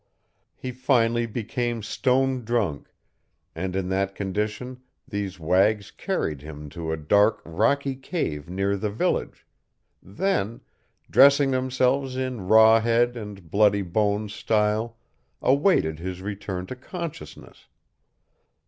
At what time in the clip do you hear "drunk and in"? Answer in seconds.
2.43-3.87